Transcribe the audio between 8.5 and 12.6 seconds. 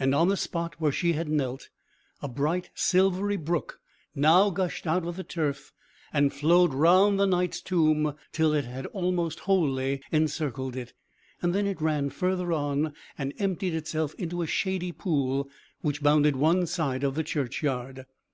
it had almost wholly encircled it; then it ran further